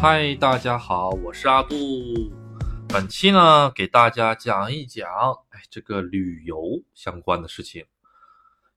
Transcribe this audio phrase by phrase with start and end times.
[0.00, 1.74] 嗨，大家好，我是阿杜。
[2.88, 5.08] 本期呢，给大家讲一讲，
[5.48, 7.84] 哎，这个旅游相关的事情。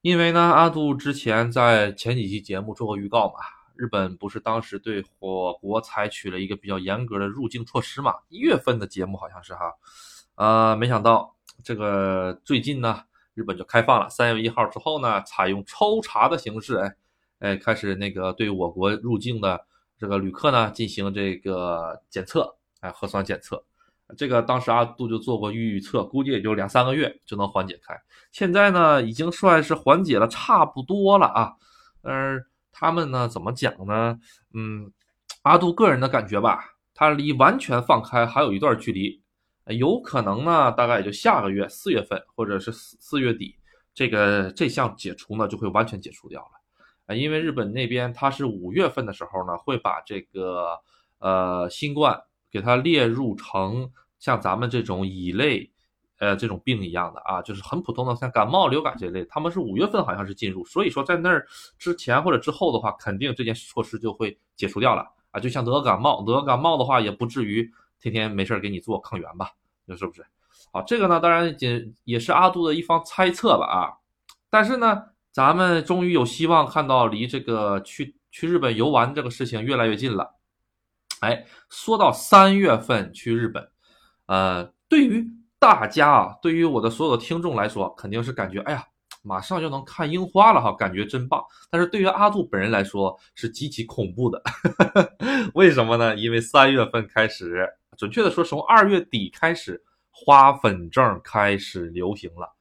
[0.01, 3.35] 因为呢，阿杜之前在前几期节目做过预告嘛，
[3.75, 8.15] 日本不是当时对我国采取了一个比较严格的入境措施嘛？
[8.29, 9.75] 一月份的节目好像是哈，
[10.33, 13.03] 呃，没想到这个最近呢，
[13.35, 16.95] 日本就开放了，三月一号之后呢，采用抽查的形式，哎，
[17.37, 19.67] 哎，开始那个对我国入境的。
[20.01, 23.63] 这个旅客呢进行这个检测，哎，核酸检测，
[24.17, 27.93] 这个当时阿杜就做过预测，估计也就两三个月就能缓解开。
[28.31, 31.53] 现在呢，已经算是缓解了差不多了啊。
[32.01, 34.19] 嗯，他们呢怎么讲呢？
[34.55, 34.91] 嗯，
[35.43, 36.65] 阿杜个人的感觉吧，
[36.95, 39.21] 他离完全放开还有一段距离，
[39.67, 43.55] 有可能呢，大概也就下个月四月份或者是四四月底，
[43.93, 46.60] 这个这项解除呢就会完全解除掉了。
[47.07, 50.79] 啊因为日本那边它是五月份的时候呢，会把这个
[51.19, 55.69] 呃新冠给它列入成像咱们这种乙类
[56.19, 61.45] 呃这种病一样的啊，就是很普通的像感冒、流感这类，他们是五月份好像是进入，所以说在那儿
[61.79, 65.39] 之前或者之后的话，肯定这件措施就会解除掉了啊。
[65.39, 69.49] 就像得感冒，得感冒的话也不至于天天没事给你做抗原吧，
[69.85, 70.25] 你说是不是？
[70.71, 73.97] 好，这个呢当然仅也是阿杜的一方猜测吧啊，
[74.49, 75.10] 但是呢。
[75.31, 80.35] 咱们终于有希望看到离这个去去日本游玩这个事情越来越近了。
[81.21, 83.69] 哎，说到三月份去日本，
[84.25, 85.25] 呃，对于
[85.59, 88.83] 大家啊，对于我的所有的听众来说，肯定是感觉哎呀，
[89.21, 91.41] 马上就能看樱花了哈，感觉真棒。
[91.69, 94.41] 但是对于阿杜本人来说，是极其恐怖的。
[95.53, 96.15] 为什么呢？
[96.15, 102.51] 因为三月份开始，准确的说，从二月底开始，花粉症开始流行了。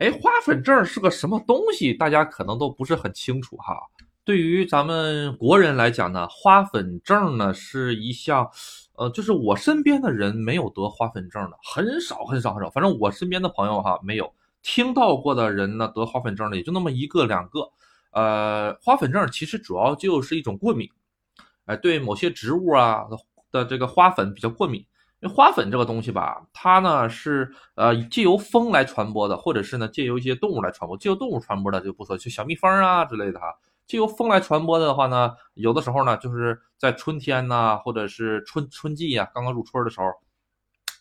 [0.00, 1.92] 哎，花粉症是个什么东西？
[1.92, 3.76] 大家可能都不是很清楚哈。
[4.24, 8.50] 对于咱们国人来讲呢，花粉症呢是一项，
[8.94, 12.70] 呃，就是我身边的人没有得花粉症的很少很少很少。
[12.70, 17.70] 反正我身边的朋友哈没有听到过的人呢得花粉症的也就那么一个两个。
[18.12, 20.88] 呃，花粉症其实主要就是一种过敏，
[21.66, 23.04] 哎，对某些植物啊
[23.52, 24.82] 的这个花粉比较过敏。
[25.20, 30.96] 因为花粉这个东西吧，它呢是呃借由风来传播的，或者是呢借由一些动物来传播。
[30.96, 33.46] 借由动物传播的就不说，就小蜜蜂啊之类的哈。
[33.86, 40.06] 借由风来传播的话呢，有的时候呢就是在春天呐，或者是春春季呀，刚刚入春的时候，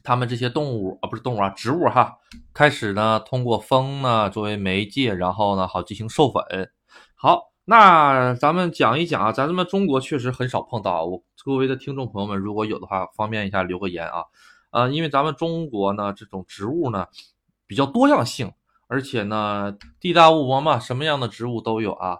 [0.04, 2.18] 它们这些动物啊不是动物啊，植物哈，
[2.54, 6.44] 开始呢通过风呢作为媒介，然后呢好进行授粉。
[7.16, 7.50] 好。
[7.70, 11.06] 那咱们讲一讲啊，咱们中国确实很少碰到。
[11.06, 14.24] 我各位的听众朋友们，如果有的话，方便一下留个言啊。
[14.72, 17.06] 呃，因为咱们中国呢，这种植物呢
[17.68, 18.52] 比较多样性，
[18.88, 22.18] 而且呢地大物博嘛，什么样的植物都有啊。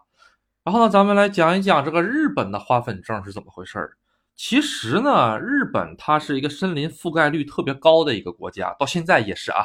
[0.64, 3.98] 然后呢，咱们来讲一讲这个日本的花粉症是怎么回事儿。
[4.36, 9.64] 其实呢，日本它是一个森林覆盖率特别高的一个国家，到现在也是啊，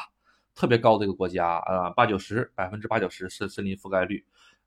[0.54, 4.24] 特别高的一个国家啊，八九十百分之八九十是森林覆盖率。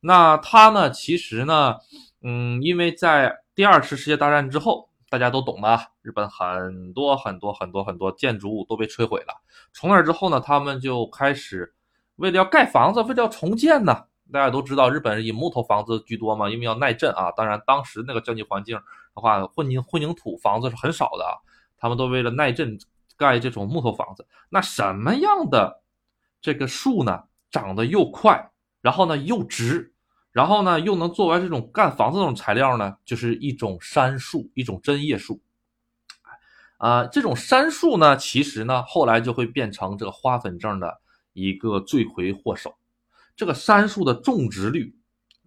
[0.07, 0.89] 那它呢？
[0.89, 1.75] 其实呢，
[2.21, 9.33] 嗯，因为在第二次世界大战之后，大家都懂的，日本很多很多很多很多建筑物都被摧毁了。
[9.73, 11.75] 从那之后呢，他们就开始
[12.15, 14.05] 为了要盖房子，为了要重建呢。
[14.31, 17.29] 大家都知道，日本以木头房子居多嘛，因为要耐震啊。
[17.31, 18.77] 当然，当时那个经济环境
[19.13, 21.35] 的话，混凝混凝土房子是很少的啊，
[21.77, 22.77] 他们都为了耐震
[23.17, 24.25] 盖这种木头房子。
[24.47, 25.81] 那什么样的
[26.41, 28.49] 这个树呢，长得又快？
[28.79, 29.93] 然后呢，又直，
[30.37, 35.41] 然后呢，又能作为这种干房子这种材料呢，就是一种杉树，一种针叶树。
[36.77, 41.01] 啊，这种杉树呢，其实呢，后来就会变成这个花粉症的
[41.33, 42.75] 一个罪魁祸首。
[43.35, 44.95] 这个杉树的种植率，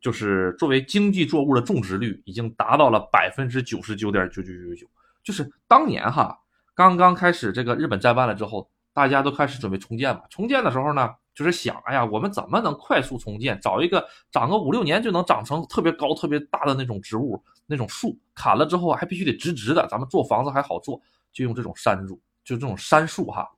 [0.00, 4.87] 就是作为经济作物的种植率，已经达到了百分之九十九点九九九九九。
[5.23, 6.37] 就是当年哈，
[6.75, 10.23] 刚刚开始这个日本战败了之后，大家都开始准备重建嘛。
[10.29, 11.15] 重建的时候呢。
[11.41, 13.59] 就是想，哎呀，我们怎么能快速重建？
[13.62, 21.00] 找一个长个五六年就能长成特别高、特别大的那种植物、那种树，砍了之后还必须得直直的，咱们做房子还好做，
[21.32, 23.49] 就用这种杉树，就这种杉树哈。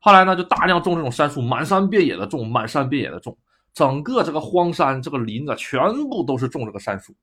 [0.00, 3.36] 后来呢，就大量种这种杉树，满山遍野的种，满山遍野的种，
[3.74, 7.14] 整个这个荒山、这个林子全部都是种这个杉树。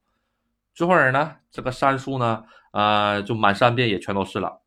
[0.76, 2.44] 这会儿呢，这个杉树呢，
[2.74, 4.62] 呃，就满山遍野全都是了。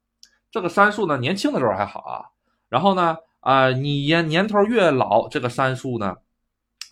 [0.50, 2.26] 这个杉树呢，年轻的时候还好啊，
[2.68, 3.16] 然后呢。
[3.40, 6.16] 啊，你年年头越老，这个杉树呢，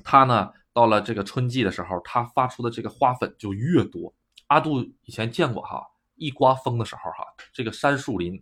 [0.05, 4.15] 它呢到了这个春季的时候，它发出的这个花粉就越多。
[4.47, 5.83] 阿杜以前见过哈，
[6.15, 8.41] 一刮风的时候哈，这个杉树林，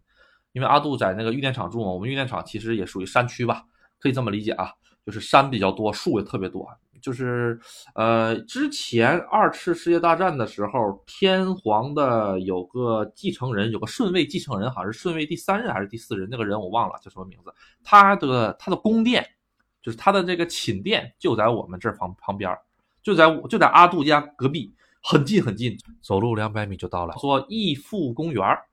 [0.52, 3.64] 因为阿杜在那个玉电厂住嘛，我们玉电厂其实也属于山区吧，
[3.98, 4.70] 可以这么理解啊，
[5.06, 6.68] 就是山比较多，树也特别多。
[7.04, 7.60] 就是
[7.94, 17.52] 呃，之前二次世界大战的时候，天皇的有个继承人，有个顺位继承人，好像是顺位第三任还是第四任，那个人我忘了叫什么名字。
[17.82, 19.22] 他的他的宫殿，
[19.82, 22.50] 就是他的这个寝殿，就在我们这儿旁旁边，
[23.02, 27.14] 就在就在阿杜家隔壁，很近很近，走路两百米就到了。
[27.18, 28.64] 说义父公园儿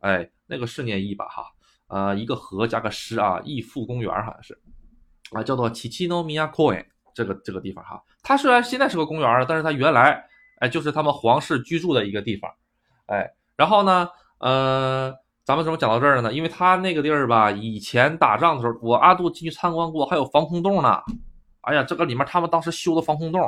[0.00, 1.44] 哎，那个是念义吧哈，
[1.86, 4.60] 呃，一个和加个师啊，义父公园好像是。
[5.30, 6.84] 啊，叫做奇奇诺米亚公园，
[7.16, 10.22] 这个这个地方哈，它虽然现在是个公园但是它原来
[10.58, 12.50] 哎就是他们皇室居住的一个地方，
[13.06, 13.26] 哎，
[13.56, 14.06] 然后呢，
[14.38, 15.10] 呃，
[15.42, 16.30] 咱们怎么讲到这儿了呢？
[16.30, 21.00] 因为它那个地儿吧，以前打仗的时候，我阿杜进去参观过，还有防空洞呢。
[21.62, 23.42] 哎呀，这个里面他们当时修的防空洞，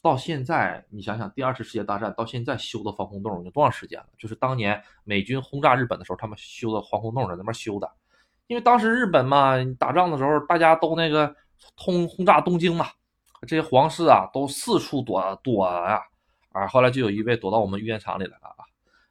[0.00, 4.06] 到现在你想想，第二次世界大战到现在修的防空洞有多长时间了？
[4.16, 7.90] 就是当年美军轰炸日本的时候，他们修的防空洞在那边修的。
[8.46, 11.34] 因为当时日本嘛，打仗的时候大家都那个
[11.76, 12.86] 通轰炸东京嘛，
[13.46, 16.00] 这些皇室啊都四处躲躲呀，
[16.52, 18.64] 啊，后来就有一位躲到我们御烟厂里来了啊。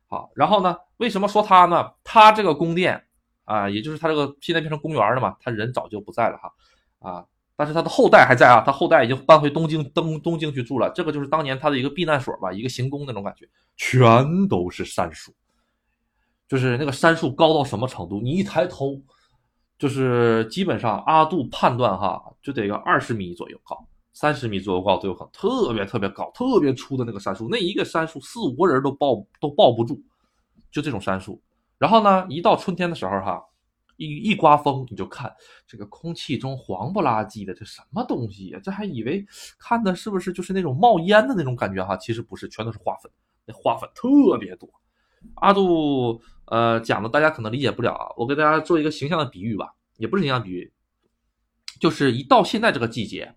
[0.08, 1.92] 好，然后呢，为什么说他呢？
[2.04, 3.04] 他这个宫殿
[3.46, 6.54] 啊，也就是他这个现在变成公园了嘛，他人早就不在了哈，
[7.00, 15.34] 啊，但是他的后代还在啊，他后代已经搬回东京东东京去住了，这个就是当年他的一个避难所吧，一个行宫那种感觉，全都是杉树，
[16.48, 18.20] 就是那个杉树高到什么程度？
[18.22, 19.02] 你一抬头。
[19.78, 23.81] 就是基本上阿杜判断哈，就得个二十米左右高，
[24.19, 29.98] 三十米左右高都有可能，特别特别高、特别粗的那个杉树，那一个杉树四五个人都抱都抱不住，
[30.69, 31.42] 就这种杉树。
[31.77, 33.42] 然后呢，一到春天的时候哈，
[33.95, 35.33] 一一刮风，你就看
[35.66, 38.60] 这个空气中黄不拉几的，这什么东西呀？
[38.62, 39.25] 这还以为
[39.57, 41.95] 看的是不是就是那种冒烟的那种感觉哈？
[41.95, 43.10] 其实不是，全都是花粉，
[43.45, 44.69] 那花粉特别多。
[45.36, 46.21] 阿杜。
[46.51, 50.74] 呃，讲的大家可能理解不了啊，我给大家做一个形象的比喻吧，也不是形象比喻，
[51.80, 53.36] 就是一到现在这个季节，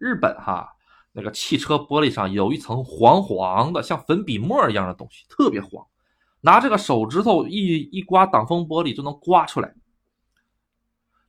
[0.00, 0.66] 日本哈
[1.12, 5.86] 那个汽车玻璃上有一层黄黄的像粉笔沫一样的东西，特别黄，
[6.40, 9.74] 拿这个手指头一一刮挡风玻璃就能刮出来，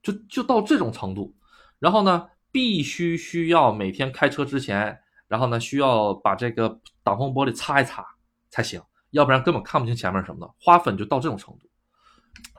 [0.02, 1.36] 就就到这种程度。
[1.80, 4.98] 然后呢，必须需要每天开车之前，
[5.28, 8.06] 然后呢需要把这个挡风玻璃擦一擦
[8.50, 8.82] 才行。
[9.10, 11.68] 要不然根本看不清前面什么的，花粉就到这种程度。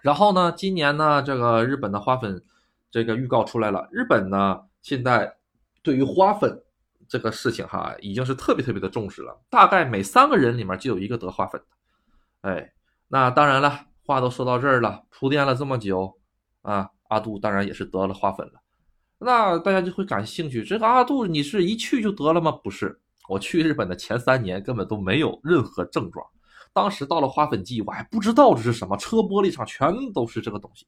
[0.03, 2.45] 然后呢，今年呢，这个日本的花粉
[2.91, 3.89] 这个预告出来了。
[3.91, 5.35] 日本呢，现在
[5.83, 6.63] 对于花粉
[7.09, 9.39] 这个事情哈，已经是特别特别的重视了。
[9.51, 12.49] 大概每三个人里面就有一个得花粉的。
[12.51, 12.73] 哎，
[13.09, 16.19] 那当然了，话都说到这儿了，铺垫了这么久
[16.63, 18.55] 啊，阿杜当然也是得了花粉了。
[19.19, 22.51] 那大家就会感兴趣，这个阿杜你是一去就得了吗？
[22.51, 26.27] 不是，我去日本的前三年根本都没有任何症状。
[26.73, 30.87] 当时到了花粉季，我还不知道这是什么，车玻璃上全都是这个东西，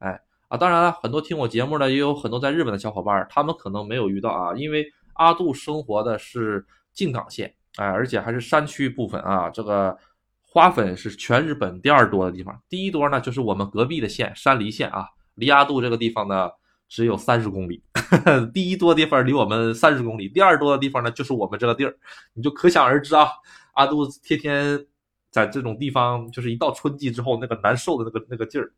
[0.00, 9.96] 哎啊，当然了，很多听我节目的也有很多在日本的小伙伴，他们可能没有遇到啊，因为阿杜生活的是静冈县，哎，而且还是山区部分啊，这个
[10.42, 15.06] 花粉是全日本第二多的地方，第一多呢就是我们隔壁的县山梨县啊，
[15.36, 16.50] 离阿杜这个地方呢
[16.88, 17.80] 只有三十公里，
[18.52, 21.96] 第一多的地方离我们三十公里，第二多的地方呢就是我们这个地儿，
[22.34, 23.28] 你就可想而知啊，
[23.74, 24.84] 阿杜天天。
[25.32, 28.72] 在这种地方，就是一到春季之后，那个难受的那个那个劲儿。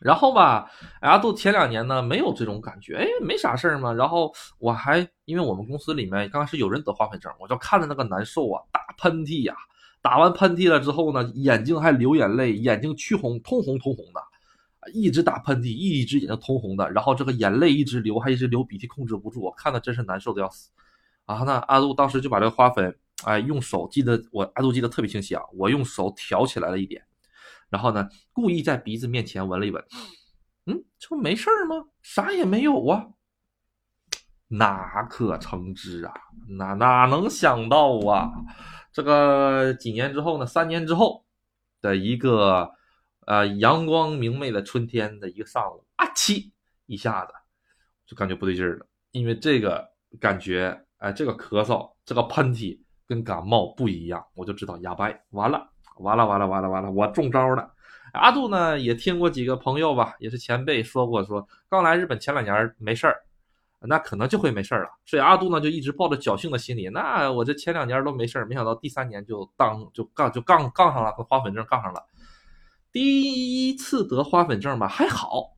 [0.00, 0.70] 然后吧，
[1.00, 3.92] 阿杜前两年呢没有这种感觉，哎，没啥事儿嘛。
[3.92, 9.54] 然后我还因为我们公司里面刚开始有人得花粉症，我就看着那个难受啊，打喷嚏呀，
[10.02, 14.20] 打完喷嚏了之后呢，眼睛还流眼泪，眼睛黢红，通红通红的，
[14.92, 20.70] 一直打喷嚏，一只眼睛通红的，然后这个眼泪一直流，还一直流鼻涕，控制不住，我看的真是难受的要死。
[21.24, 22.94] 啊，那阿杜当时就把这个花粉。
[23.24, 25.42] 哎，用手记得我阿杜记得特别清晰啊！
[25.54, 27.02] 我用手挑起来了一点，
[27.68, 29.84] 然后呢，故意在鼻子面前闻了一闻，
[30.66, 31.86] 嗯，这不没事吗？
[32.02, 33.08] 啥也没有啊！
[34.48, 36.14] 哪可成知啊？
[36.58, 38.30] 哪哪能想到啊？
[38.92, 40.46] 这个几年之后呢？
[40.46, 41.24] 三年之后
[41.80, 42.70] 的一个
[43.26, 46.52] 呃阳光明媚的春天的一个上午，啊嚏
[46.86, 47.32] 一下子
[48.06, 49.86] 就感觉不对劲儿了，因为这个
[50.20, 52.80] 感觉，哎，这个咳嗽，这个喷嚏。
[53.08, 57.70] 跟感冒不一样，我就知道哑巴完了，完了，完了，完了，完了，我中招了。
[58.12, 63.16] 阿杜呢也听过几个朋友吧，也是前辈说过，说刚来日本前两年没事儿，
[63.80, 64.90] 那可能就会没事儿了。
[65.04, 72.02] 所以阿杜呢就一直抱着侥幸的心理，那我这前两年都没事儿，没想到第三年就当就杠就杠杠上了，跟花粉症杠上了。
[72.92, 75.56] 第一次得花粉症吧还好，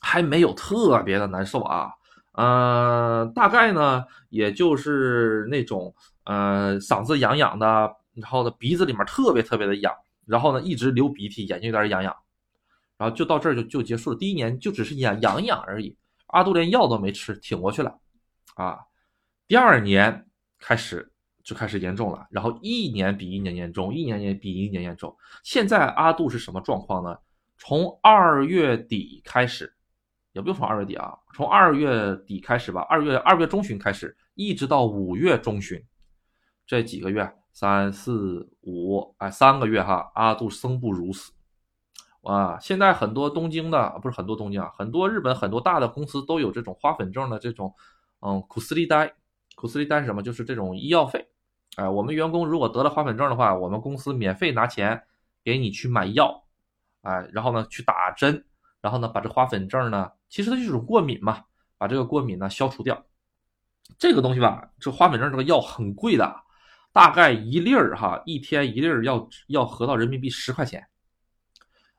[0.00, 1.90] 还没有特别的难受啊，
[2.32, 5.94] 呃，大概呢也就是那种。
[6.24, 9.94] 呃，嗓子痒痒的，然后呢，鼻子里面特别特别的痒，
[10.26, 12.14] 然后呢，一直流鼻涕，眼睛有点痒痒，
[12.96, 14.16] 然后就到这儿就就结束了。
[14.16, 15.96] 第一年就只是痒痒痒而已。
[16.28, 17.98] 阿杜连药都没吃，挺过去了，
[18.54, 18.78] 啊，
[19.46, 20.26] 第二年
[20.58, 21.10] 开始
[21.42, 25.16] 就开始严重了，然后一年比一年严重，一年也比一年严重。
[25.42, 27.16] 现在阿杜是什么状况呢？
[27.56, 29.74] 从二月底开始，
[30.32, 35.82] 也不用从二月底啊，从二月底开始吧，二月二月中旬开始，一直到五月中旬，
[36.66, 37.26] 这几个月，
[37.60, 41.32] 三四五，哎，三个月哈，阿杜生不如死。
[42.22, 47.74] 啊，现在很多东京的不是很多东京啊，很多日本很多大的公司都有这种花粉症的这种，
[48.20, 49.12] 嗯，苦斯利呆，
[49.56, 50.22] 苦斯利呆是什么？
[50.22, 51.26] 就是这种医药费。
[51.74, 55.02] 哎，我们员工如果得了花粉症的话，我们公司免费拿钱
[55.42, 56.44] 给你去买药，
[57.02, 58.44] 哎，然后呢去打针，
[58.80, 61.42] 然后呢把这花粉症呢，其实它就是过敏嘛，
[61.76, 63.04] 把这个过敏呢消除掉。
[63.98, 66.42] 这个东西吧，这花粉症这个药很贵的，
[66.98, 70.84] 大概一粒儿哈，一天一粒儿要要合到人民币十块钱。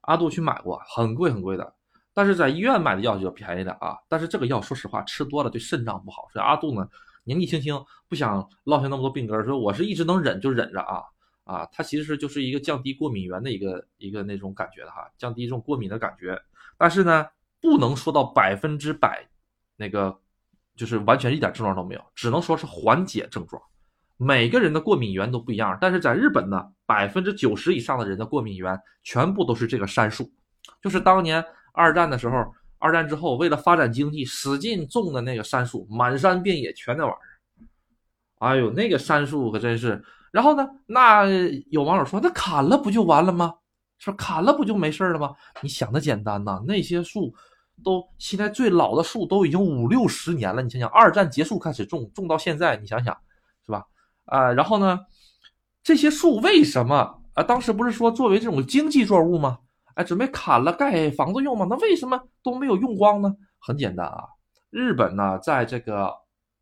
[0.01, 1.73] 阿杜去买过，很贵很贵的，
[2.13, 3.95] 但是在医院买的药就便宜的啊。
[4.09, 6.85] 但是这个药说实话吃多了对肾脏不好，所以阿杜呢
[7.23, 11.01] 年纪轻轻不想落下那么多病根，所以我是一直能忍就忍着啊
[11.45, 11.65] 啊。
[11.71, 16.37] 它其实就是一个降低过敏源的一个一个那种感觉的哈，降低这种过敏的感觉。
[16.77, 17.25] 但是呢
[17.61, 19.25] 不能说到百分之百
[19.77, 20.19] 那个
[20.75, 23.63] 就是完全一点症状都没有，只能说是缓解症状。
[24.21, 30.29] 每个人的过敏源都不一样，但是在日本呢，百分之九十以上的人的过敏源全部都是这个杉树，
[30.81, 38.49] 就是当年二战的时候，二战之后为了发展经济使劲种的那个杉树，满山遍野全那玩意儿。
[38.49, 40.03] 哎呦，那个杉树可真是。
[40.33, 41.25] 然后呢，那
[41.71, 43.55] 有网友说，那砍了不就完了吗？
[43.99, 45.33] 说砍了不就没事了吗？
[45.61, 47.33] 你想的简单呐，那些树
[47.85, 53.17] 都现在最老的树都已经五六十年了，你想想，二战结束开始种，种到现在，你想想，
[53.65, 53.85] 是吧？
[54.29, 54.99] 啊，然后呢，
[55.83, 57.43] 这些树为什么啊？
[57.43, 59.59] 当时不是说作为这种经济作物吗？
[59.95, 61.65] 哎，准备砍了盖房子用吗？
[61.69, 63.35] 那为什么都没有用光呢？
[63.59, 64.23] 很简单啊，
[64.69, 66.13] 日本呢，在这个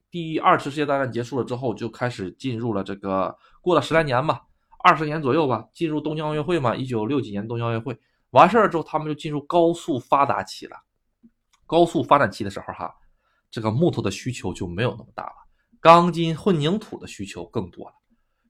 [0.10, 4.42] 第二次世界大战结束了之后，就开始进入了这个过了十来年吧，
[4.84, 7.96] 二十年左右吧，进入东京奥运会嘛，一九六几年东京奥运会
[8.32, 10.78] 完事儿之后，他们就进入高速发达期了。
[11.66, 12.92] 高速发展期的时候哈，
[13.52, 15.34] 这个木头的需求就没有那么大了。
[15.88, 17.94] 钢筋混凝土的需求更多了，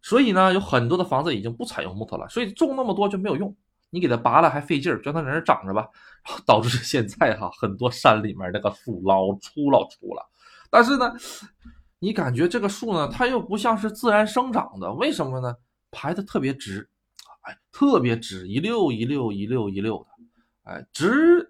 [0.01, 3.55] 所以呢，有很多的房子已经不采用木头了，所以种那么多就没有用，
[3.91, 5.87] 你给它拔了还费劲儿，让它在那长着吧，
[6.47, 10.27] 导致现在哈很多山里面那个树老粗老粗了。
[10.71, 11.13] 但是呢，
[11.99, 15.53] 你感觉这个树呢，它又不像是自然生长的，为什么呢？
[15.91, 16.89] 排的特别直，
[17.41, 21.47] 哎，特别直，一溜一溜一溜一溜的，哎，直。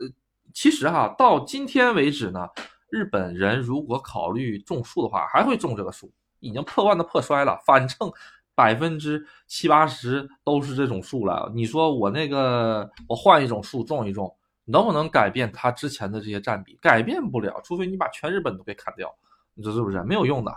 [0.53, 2.45] 其实哈，到今天为止呢。
[2.89, 7.59] 日本人如果考虑种树的话，还会种这个树，已经破万的破摔了。
[7.65, 8.11] 反正
[8.55, 11.51] 百分之七八十都是这种树了。
[11.53, 16.75] 你说我那个，我换一种树种一种，能不能改变它之前的这些占比？
[16.81, 19.13] 改变不了，除非你把全日本都给砍掉，
[19.53, 20.01] 你说是不是？
[20.03, 20.51] 没有用的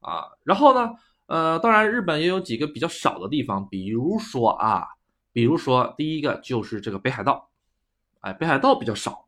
[0.00, 0.26] 啊。
[0.44, 0.92] 然后呢，
[1.26, 4.86] 呃，当然日本也有几个比较少的地方，比如说啊，
[5.32, 7.48] 比如说第一个就是这个北海道，
[8.20, 9.21] 哎，北海道比较少。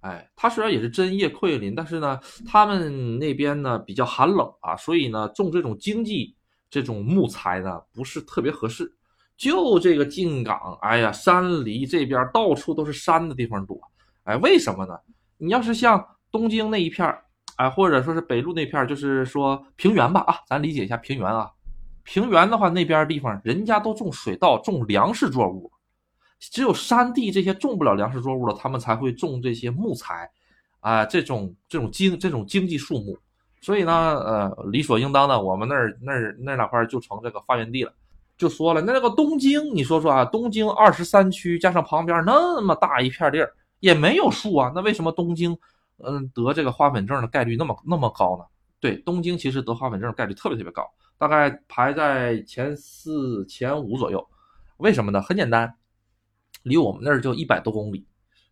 [0.00, 6.34] 哎，它虽然也是针叶阔叶林，但是呢，他们那边呢比较寒冷啊，所以呢，种这种经济
[6.70, 8.90] 这种木材呢不是特别合适。
[9.36, 13.78] 就这个进港，哎呀，山梨这边到处都是山的地方多。
[14.24, 14.94] 哎，为什么呢？
[15.38, 17.22] 你要是像东京那一片儿，
[17.56, 21.50] 哎，或者说是北陆那片，就是说平原吧，啊，咱理解一下平原啊。
[22.04, 25.70] 平原的话，那边地方人家都种水稻，种粮食作物。
[26.40, 30.28] 只有山地这些种不了粮食作物的，他们才会种这些木材，
[30.80, 33.16] 啊，这种这种经这种经济树木，
[33.60, 37.92] 所以呢，呃，理所应当的，我们那儿那儿那那块就成这个发源地了。
[38.38, 45.54] 就说了，那那个东京，你说说啊，东京二十三区加上旁边那么大一片地儿，也没有树啊，那为什么东京，
[45.98, 48.44] 嗯，得这个花粉症的概率那么那么高呢？
[48.80, 54.26] 对，东京其实得花粉症概率特别特别高，大概排在前四前五左右。
[54.78, 55.20] 为什么呢？
[55.20, 55.70] 很简单。
[56.62, 58.06] 离我们那儿就一百多公里，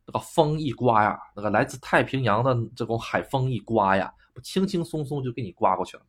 [0.06, 6.02] 那个风一刮呀，那个来自太平洋的这种海风一刮呀，不轻轻松松就给你刮过去了，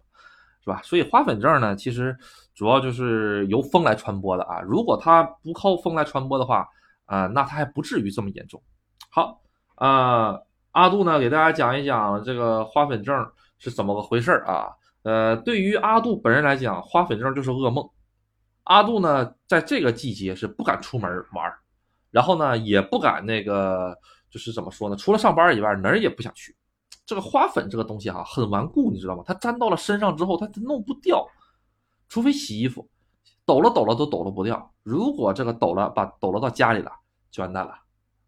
[0.64, 0.82] 是吧？
[0.84, 2.18] 所以花粉症呢，其实
[2.54, 4.62] 主要就是由风来传播的啊。
[4.62, 6.68] 如果它不靠风来传播的话，
[7.06, 8.62] 啊，那它还不至于这么严重。
[9.10, 9.42] 好，
[9.76, 10.40] 啊，
[10.72, 14.70] 阿杜呢给大家讲一讲这个花粉症是怎么个回事啊？
[15.04, 17.90] 呃，对于阿杜本人来讲，花粉症就是噩梦。
[18.66, 21.52] 阿杜呢，在这个季节是不敢出门玩。
[22.12, 23.98] 然后呢，也不敢那个，
[24.30, 24.96] 就是怎么说呢？
[24.96, 26.56] 除了上班以外，哪儿也不想去。
[27.06, 29.24] 这个花粉这个东西哈，很顽固，你知道吗？
[29.26, 31.28] 它粘到了身上之后，它它弄不掉，
[32.08, 32.88] 除非洗衣服，
[33.46, 34.72] 抖了抖了都抖了不掉。
[34.84, 36.92] 如果这个抖了，把抖了到家里了，
[37.32, 37.74] 就完蛋了。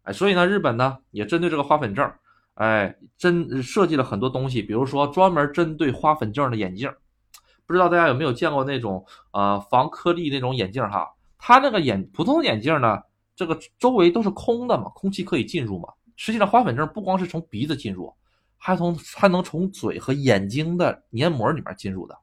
[0.02, 2.12] 哎，所以呢，日本呢也针对这个花粉症，
[2.54, 6.92] 哎，针设计了很多东西，比如说专门针对花粉症的眼镜，
[7.66, 11.08] 不知道大家有没有见过那种呃防颗粒那种眼镜哈？
[11.38, 13.00] 它那个眼普通的眼镜呢，
[13.34, 15.88] 这个周围都是空的嘛，空气可以进入嘛。
[16.16, 18.12] 实际上花粉症不光是从鼻子进入，
[18.56, 22.18] 还从还能从嘴和眼睛的黏膜里面进入的。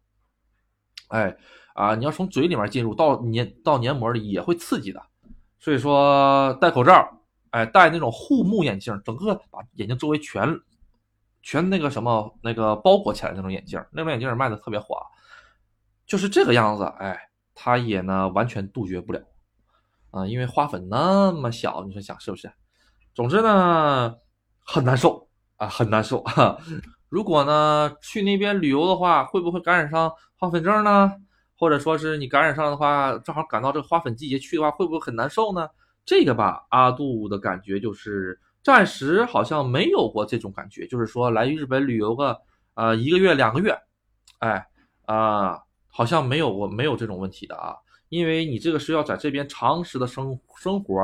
[1.10, 1.36] 哎
[1.74, 5.02] 啊，你要从嘴里面进入到黏到黏膜里也会刺激的。
[5.60, 7.10] 所以说戴口罩，
[7.50, 10.48] 哎，戴那种护目眼镜，整个把眼睛周围全
[11.42, 14.98] 全那个什么那个包裹起来那种眼镜，那种眼镜卖的特别火，
[16.06, 17.20] 就是这个样子，哎，
[17.56, 19.22] 它也呢完全杜绝不了
[20.12, 22.52] 啊，因为花粉那么小，你说想是不是？
[23.14, 24.16] 总之呢
[24.60, 26.24] 很难受啊，很难受。
[27.10, 31.12] 如果呢去那边旅游的话，会不会感染上花粉症呢？
[31.58, 35.68] 或者说是你感染上的话，正好赶到这个花粉季节去的话，会不会很难受呢？
[36.06, 42.40] 这个吧，阿杜的感觉就是暂时好像没有过这种感觉，就是说来日本旅游个
[42.76, 43.78] 呃一个月两个月，
[44.40, 44.66] 哎
[45.06, 47.76] 啊，好像没有过没有这种问题的啊，
[48.10, 51.00] 因为你这个是要在这边长时的生生活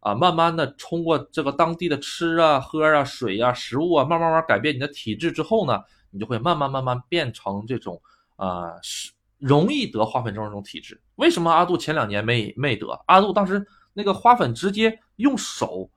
[0.00, 8.00] 啊，慢慢的通过这个当地的吃啊、喝啊、水啊、食物啊，慢慢慢改变你的体质之后呢，你就会慢慢慢慢变成这种
[8.36, 9.12] 啊是。
[9.38, 12.88] 容易得花粉症这种体质，为什么阿杜前两年没没得？
[13.04, 15.90] 阿杜当时那个花粉直接用手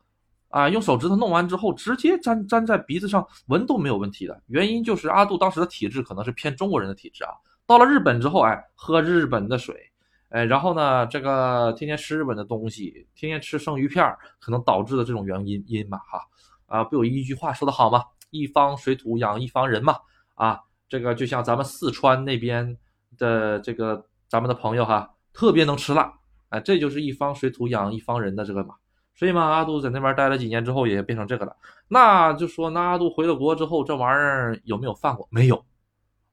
[0.50, 4.44] 啊，用手指头弄完之后，直接粘粘在鼻子上闻都没有问题的。
[4.48, 7.32] 原因就是阿杜当时的体质可能是偏中国人的体质啊。
[7.66, 9.90] 到了日本之后，哎，喝日本的水，
[10.30, 14.06] 哎，然后呢，这个天天吃日本的东西，天天吃生鱼片，
[14.40, 16.22] 可能导致的这种原因因吧，哈
[16.66, 18.04] 啊，不有一句话说得好吗？
[18.30, 19.96] 一方水土养一方人嘛，
[20.36, 22.78] 啊，这个就像咱们四川那边。
[23.18, 26.14] 的这个咱们的朋友哈，特别能吃辣，
[26.50, 28.76] 哎，这就是一方水土养一方人的这个嘛。
[29.14, 31.54] 所以嘛，阿杜在那边待了几年之后，也变成这个了。
[31.90, 35.28] 那就说，那阿杜回了国之后，这玩意儿有没有犯过？
[35.32, 35.66] 没有。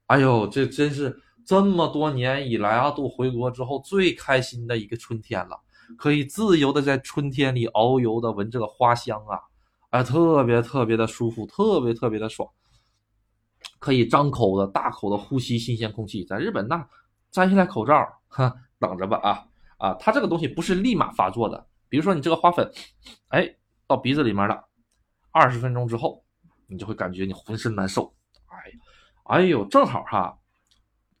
[0.05, 5.57] 哎呦，这真是这么多年以来，阿杜回国之后最开心的一个春天了，
[5.97, 9.39] 可以自由的在春天里遨游的闻这个花香啊，
[9.91, 12.49] 哎，特别特别的舒服，特别特别的爽。
[13.79, 16.85] 可以张口的大口的呼吸新鲜空气，在日本那
[17.31, 19.93] 摘下来口罩，哈，等着吧啊啊！
[19.93, 22.69] 它这个东西不是立马发作的，比如说你这个花粉，
[23.29, 23.55] 哎，
[23.87, 24.67] 到鼻子里面了，
[25.31, 26.25] 二十分钟之后，
[26.67, 28.13] 你就会感觉你浑身难受，
[28.47, 28.73] 哎，
[29.23, 30.37] 哎呦，正好哈，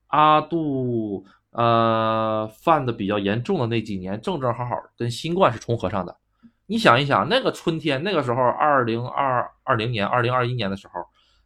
[0.07, 6.17] 阿杜呃犯的比较严重的那几年，正正好好跟新冠是重合上的。
[6.65, 10.93] 你想一想，那个春天，那个时候，二零二二零年、二零二一年的时候。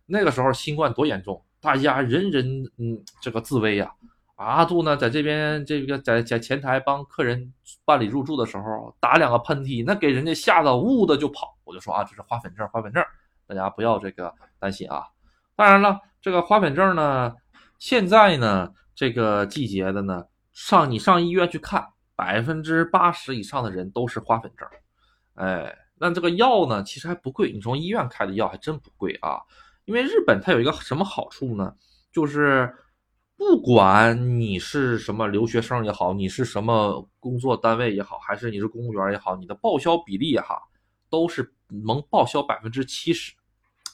[0.08, 2.46] 那个时候新冠多严重，大家人人
[2.78, 3.90] 嗯这个自危呀。
[4.36, 7.54] 阿杜呢在这边这个在在前台帮客人
[7.86, 11.56] 办理入住的时候打两个喷嚏，那给人家吓得呜的就跑。
[11.64, 13.02] 我就说啊，这是花粉症，花粉症，
[13.48, 15.06] 大家不要这个担心啊。
[15.56, 17.34] 当然了，这个花粉症呢，
[17.82, 21.84] 现在呢这个季节的呢，上你上医院去看，
[22.16, 24.68] 百分之八十以上的人都是花粉症。
[25.34, 29.42] 哎，那这个药呢其实还不贵，你从医院开的药还真不贵啊。
[29.86, 31.74] 因为日本它有一个什么好处呢？
[32.12, 32.72] 就是
[33.36, 40.62] 不管你是什么留学生也好，你是什么工作单位也好，还是你是公务员也好，你的报销比例哈
[41.10, 43.34] 都是能报销百分之七十。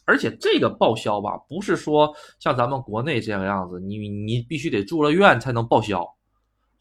[0.07, 6.07] 而且这个报销吧，不是说像咱们国内这个样子，你你必须得住了院才能报销，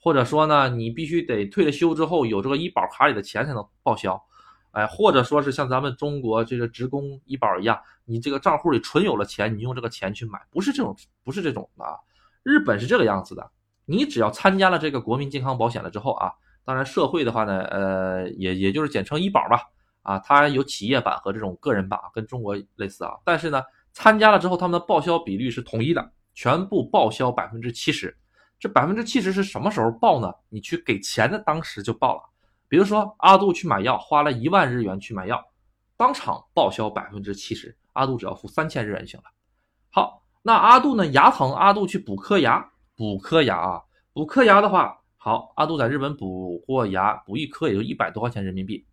[0.00, 4.22] 或者说呢，你必须得退了休之后有这个医保卡里的钱才能报销。
[4.70, 11.96] 哎，或者说是像咱们中国这个职工医保一样，你这个账户里存有了钱，你用这个钱去买，不是这种，不是这种的啊。
[12.42, 13.50] 日本是这个样子的，
[13.86, 16.30] 你只要参加了这个国民健康保险了之后啊，
[16.62, 19.62] 当然社会的话呢，呃，也也就是简称医保吧，
[20.06, 23.12] 啊，它有企业版和这种个人版，跟中国类似啊。
[23.24, 23.60] 但是呢，
[23.92, 28.16] 参加了之后，他们的报销比率是统一的，全部报销百分之七十。
[28.58, 30.32] 这百分之七十是什么时候报呢？
[30.48, 32.22] 你去给钱的当时就报了。
[32.68, 35.44] 比如说阿杜去买药，花了一万日元去买药，
[35.96, 39.24] 当场报销百分之七十，阿杜只要付三千日元就行了。
[39.90, 41.06] 好，那阿杜呢？
[41.08, 48.86] 牙疼，阿杜去补颗牙，补颗牙啊，补颗牙的话，好，阿杜在日本补过牙，补一颗也就一百多块钱人民币，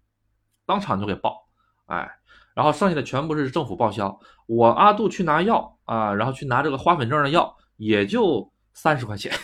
[0.65, 1.47] 当场就给报，
[1.85, 2.09] 哎，
[2.53, 4.19] 然后剩下的全部是政府报销。
[4.47, 9.31] 我阿杜去拿药啊，然后去拿这个花粉症的药，也就三十块钱。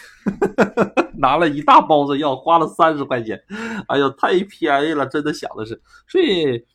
[1.19, 3.43] 拿了一大包子药，花了三十块钱，
[3.89, 6.65] 哎呦，太便宜了，真的想的是，所以，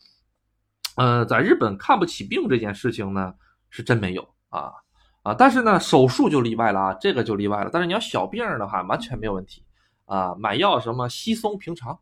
[0.97, 3.33] 呃，在日本看不起病这件事情呢，
[3.71, 4.71] 是真没有啊
[5.23, 7.71] 啊，但是呢，手术就例外了啊，这个就例外了。
[7.73, 9.65] 但是你要小病的话，完全没有问题
[10.05, 11.99] 啊，买药什么稀松平常。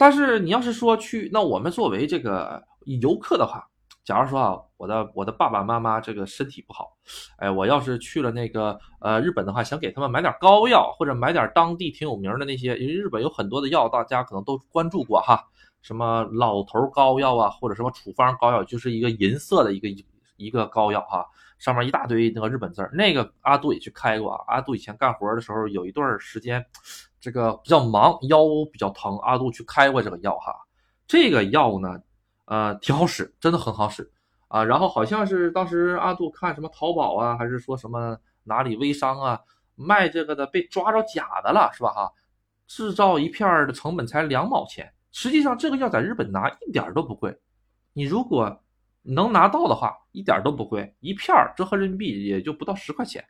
[0.00, 3.62] 但是你要是说去，那我们作为这个游客的话，
[4.02, 6.96] 假如说啊，我的我的爸爸妈妈这个身体不好，
[7.36, 15.44] 哎，我要是去了那个呃日本的话，想给他们买点膏药，或者买点当地挺有名的那些，因为日本有很多的药，大家可能都关注过哈，
[15.82, 19.86] 什么老头膏药啊，或者什么处方膏药，就是一个银色的一个
[20.38, 21.26] 一个膏药哈，
[21.58, 26.64] 上面一大堆那个日本字儿，那个阿杜也去开过啊，阿杜以前干活的时候有一段时间，
[27.20, 30.54] 这个比较忙，腰比较疼，阿杜去开过这个药哈，
[31.06, 32.00] 这个药呢。
[32.46, 34.10] 呃，挺好使，真的很好使
[34.48, 34.64] 啊。
[34.64, 39.40] 然后好像是当时阿杜看什么淘宝啊，还是说什么哪里微商啊，
[39.76, 41.92] 卖这个的被抓着假的了，是吧？
[41.92, 42.12] 哈，
[42.66, 47.38] 制造一片的成本才两毛钱，实际上这个药在日本拿一点都不贵。
[47.92, 48.64] 你如果
[49.02, 53.24] 能拿到的话，一点都不贵，一片折合人民币也就不到十块钱。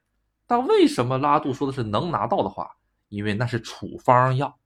[0.47, 2.71] 但为什么拉杜说的是能拿到的话？
[3.11, 4.59] 因为那是处方药，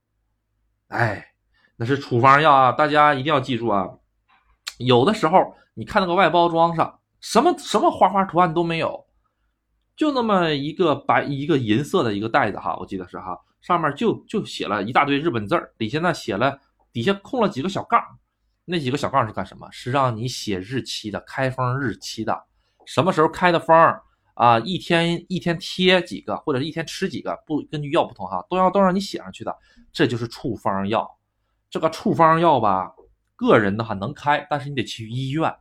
[0.87, 1.33] 哎，
[1.75, 3.89] 那是处方药啊，大家一定要记住啊。
[4.77, 9.05] 有的时候，你看那个外包装上，什么什么花花图案都没有，
[9.95, 16.59] 就那么一个白一个银色的一个袋子哈，我记得是哈，上面就就写了一大堆日本字儿，底下呢写了
[16.93, 17.99] 底下空了几个小杠，
[18.63, 19.67] 那几个小杠是干什么？
[19.71, 22.43] 是让你写日期的，开封日期的，
[22.85, 23.75] 什么时候开的封
[24.35, 24.59] 啊？
[24.59, 29.57] 一天一天贴几个，或者一天吃几个，不根据药不同哈，都要都让你写上去的，
[29.91, 31.17] 这就是处方药。
[31.69, 32.93] 这个处方药吧。
[33.37, 35.53] 个人的话能开，但是你得去医院。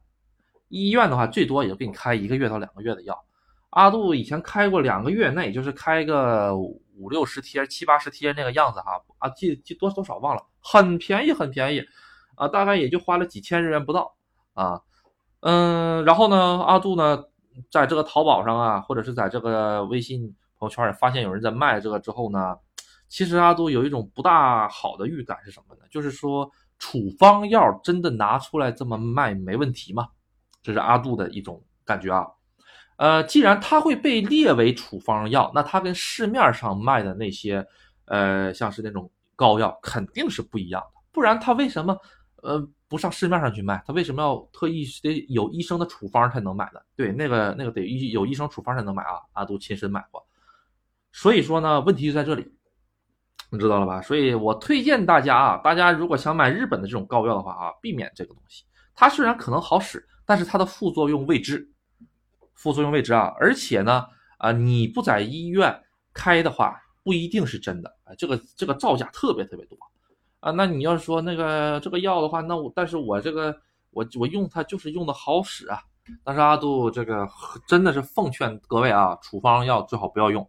[0.69, 3.25] 医院的话，最多也就给你开一个月到两个月的药。
[3.71, 9.03] 阿杜以前开过两个月，那也就是开个五六十贴、七八十贴那个样子哈。
[9.19, 11.83] 啊，记记多多少忘了，很便宜，很便宜
[12.37, 14.15] 啊，大概也就花了几千日元不到
[14.53, 14.81] 啊。
[15.41, 17.25] 嗯，然后呢，阿杜呢，
[17.71, 20.23] 在这个淘宝上啊，或者是在这个微信
[20.59, 22.57] 朋友圈里发现有人在卖这个之后呢，
[23.09, 25.83] 其实阿杜有一种不大好的预感是什么呢？
[25.90, 26.51] 就是说。
[26.77, 30.09] 处方药真的拿出来这么卖没问题吗？
[30.61, 32.27] 这是阿杜的一种感觉啊。
[32.97, 37.64] 呃，既然它会被列为处方药，那它跟市面上卖的那些，
[38.07, 41.01] 呃，像是那种膏药肯定是不一样的。
[41.12, 41.97] 不然它为什么
[42.43, 43.83] 呃不上市面上去卖？
[43.87, 46.85] 它为什么要特意得有医生的处方才能买的？
[46.97, 49.20] 对，那个那个得医有医生处方才能买啊。
[49.33, 50.27] 阿杜亲身买过，
[51.12, 52.53] 所以说呢，问题就在这里。
[53.51, 54.03] 你知道了吧？
[54.03, 58.64] 所以我推荐大家啊，大家如果想买日本的这种膏药的话啊，避免这个东西。
[58.97, 61.70] 它虽然可能好使，但是它的副作用未知，
[62.55, 63.33] 副作用未知啊。
[63.38, 64.05] 而且呢，
[64.38, 68.12] 啊，你不在医院开的话，不一定是真的啊。
[68.18, 69.79] 这个这个造假特别特别多
[70.45, 70.53] 啊。
[70.53, 73.57] 那你要是说那个这个药的话，那我但是我这个
[73.91, 75.81] 我我用它就是用的好使啊。
[76.23, 77.27] 但是阿杜这个
[77.67, 80.49] 真的是奉劝各位啊，处方药最好不要用。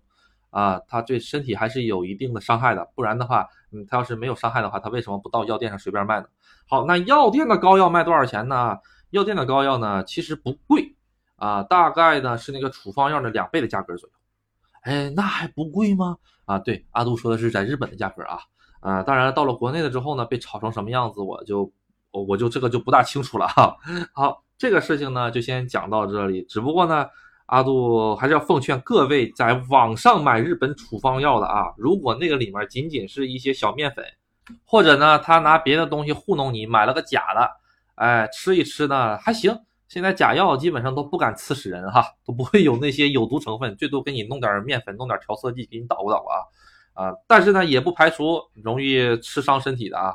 [0.50, 6.28] 啊，它对身体还是有一定的伤害的，不然的话，嗯，它要是没有伤害的话，它为什么不到药店上随便卖呢？
[6.70, 8.78] 好，那药店的膏药卖多少钱呢？
[9.10, 10.96] 药店的膏药呢，其实不贵
[11.36, 14.16] 啊，大概呢是那个处方药的两倍的价格左右。
[14.84, 16.16] 哎，那还不贵吗？
[16.46, 18.40] 啊，对，阿杜说的是在日本的价格啊，
[18.86, 21.71] 啊，当然到了国内了之后呢，被炒成什么样子，我就
[22.12, 23.76] 我我就这个就不大清楚了哈。
[24.13, 27.08] 好，这个事情呢就先讲到这里，只不过呢。
[27.48, 34.04] 阿杜还是要奉劝各位在网上买日本处方药的啊，如果那个里面仅仅是一些小面粉，
[34.65, 37.48] 或者呢他拿别的东西糊弄你，买了个假的，
[37.93, 39.56] 哎，吃一吃呢还行。
[39.88, 46.41] 现在假药基本上都不敢刺死人哈，都不会有那些有毒成分，最多给你弄点面粉，弄点调色剂给你捣鼓捣鼓啊
[46.96, 47.14] 啊。
[47.28, 50.14] 但是呢也不排除容易吃伤身体的啊，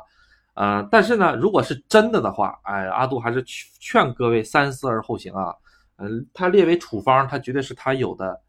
[0.55, 3.41] 呃，但是呢如果是真的的话，哎，阿杜还是
[3.79, 5.55] 劝各位三思而后行啊。
[6.03, 8.41] 嗯，它列为处方，它绝对是它有的，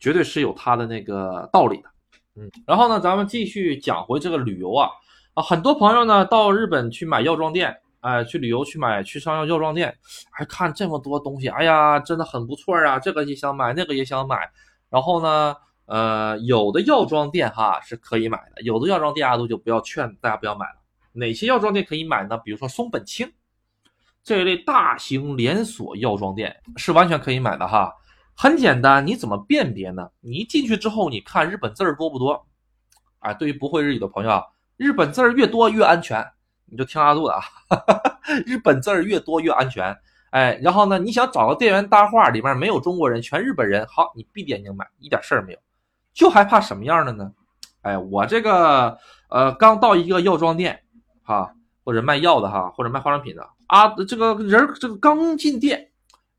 [0.00, 1.88] 绝对是有它的那个道理的。
[2.34, 4.90] 嗯，然后呢，咱们继续讲回这个旅游啊
[5.34, 9.96] 啊，很多朋友呢到日本去买药妆店，哎，去旅游去买去上药药妆店，
[10.32, 14.50] 还看这么多东西，哎呀，真的很不错啊，这个也想买，那个也想买。
[14.90, 15.54] 然后呢，
[15.88, 20.74] 呃，有的药妆店哈是可以买的，有的药妆店阿杜就不要劝大家不要买了。
[21.12, 22.36] 哪些药妆店可以买呢？
[22.38, 23.32] 比如说松本清。
[24.22, 27.90] 这一类大型连锁药妆店是完全可以买的哈，
[28.36, 30.10] 很简单，你怎么辨别呢？
[30.20, 32.46] 你一进去之后，你看日本字儿多不多？
[33.20, 34.44] 哎，对于不会日语的朋友啊，
[34.76, 36.22] 日本字儿越多越安全，
[36.66, 37.40] 你就听阿杜的啊，
[38.44, 39.96] 日本字儿越多越安全。
[40.30, 45.58] 哎，然后呢，你想找个店员搭话，里面没有中国人，全日本人，好，你闭着眼睛买，一点事儿没有，
[46.18, 47.32] 就害怕什么样的呢？
[47.82, 48.98] 哎，我这个
[49.30, 50.82] 呃，刚到一个药妆店，
[51.22, 51.54] 哈。
[51.84, 55.88] 或者卖药的哈，或者卖化妆品的啊，这个人这个刚进店，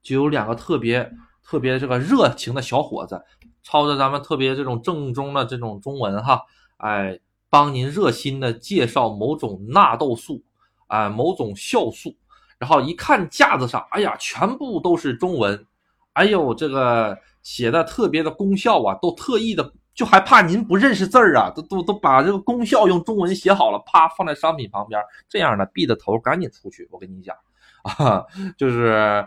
[0.03, 1.11] 就有两个特别
[1.43, 3.19] 特别这个热情的小伙子，
[3.63, 6.43] 操着咱们特别这种正宗的这种中文哈，
[6.77, 10.43] 哎，帮您热心的介绍某种纳豆素，
[10.85, 12.15] 啊，某种酵素，
[12.59, 15.65] 然后一看架子上，哎呀，全部都是中文，
[16.13, 26.87] 哎呦，这个写的特别的功效啊，都特意的，就还怕您不认识字儿啊，都都都把这个功效用中文写好了，啪放在商品旁边，这样的闭着头赶紧出去。
[26.91, 27.35] 我跟你讲
[27.83, 28.25] 啊，
[28.57, 29.25] 就是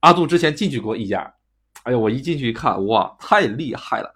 [0.00, 1.34] 阿杜之前进去过一家，
[1.84, 4.14] 哎呦，我一进去一看，哇，太厉害了。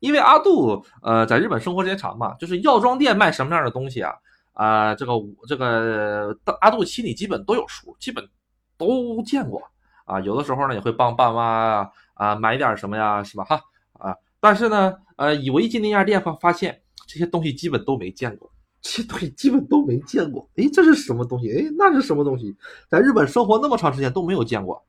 [0.00, 4.12] 因为阿杜呃在日本生活时间长嘛，就是药妆店卖什么样的东西啊
[4.52, 5.12] 啊，这个
[5.46, 8.28] 这个阿杜心里基本都有数，基本
[8.76, 9.62] 都见过
[10.04, 10.18] 啊。
[10.20, 13.60] 有的时候呢也会帮爸妈啊买点什么呀，是吧哈
[13.94, 14.16] 啊？
[14.40, 20.48] 但是呢呃，以为进那家店发发现这些东西基本都没见过，这些东西基本都没见过。
[20.56, 21.50] 哎，这是什么东西？
[21.50, 22.56] 哎，那是什么东西？
[22.88, 24.84] 在日本生活那么长时间都没有见过，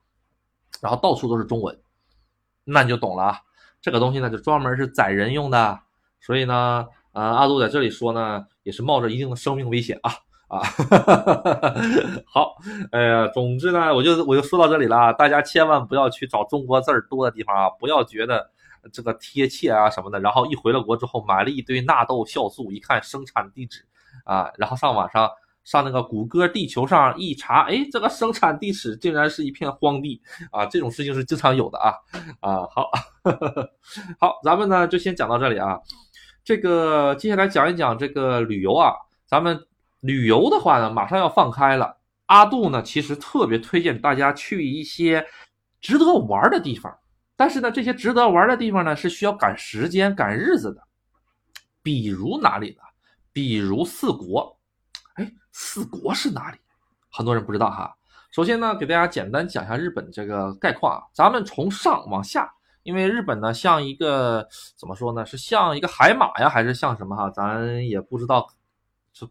[0.81, 1.79] 然后到处都是中文，
[2.63, 3.39] 那你就懂了啊。
[3.81, 5.79] 这个东西呢，就专门是宰人用的，
[6.21, 10.11] 所以呢，呃，阿杜在这里说呢，也是冒着一定的生命危险啊
[10.47, 10.61] 啊！
[12.25, 12.55] 好，
[12.91, 18.49] 哎呀，总之呢，我就我就说到这里了，大家千万不要去找中国字儿多的地方啊，不要觉得
[18.91, 23.85] 这个贴切啊什么的，然后一回了国之后买了一堆纳豆酵素，一看生产地址
[24.25, 25.29] 啊，然后上网上。
[25.63, 30.65] 上那个谷歌地球上一查，哎，这个生产地址竟然是一片荒地啊！
[30.65, 31.95] 这种事情是经常有的啊
[32.41, 32.67] 啊！
[32.69, 32.91] 好，
[34.19, 35.79] 好，咱们呢就先讲到这里啊。
[36.43, 38.91] 这个接下来讲一讲这个旅游啊。
[39.25, 39.57] 咱们
[40.03, 41.97] 旅游的话呢，马上要放开了。
[42.25, 45.25] 阿杜呢，其实特别推荐大家去一些
[45.79, 46.93] 值得玩的地方，
[47.37, 50.81] 但是呢，这些值得玩的地方呢，是需要赶时间、赶日子的。
[51.81, 52.81] 比如哪里呢？
[53.31, 54.57] 比如四国。
[55.15, 56.57] 哎，四国是哪里？
[57.09, 57.93] 很多人不知道哈。
[58.31, 61.03] 首先呢，给大家简单讲一下日本这个概况啊。
[61.13, 62.51] 咱们从上往下，
[62.83, 65.25] 因为日本呢像一个怎么说呢？
[65.25, 67.29] 是像一个海马呀，还是像什么哈？
[67.29, 68.47] 咱也不知道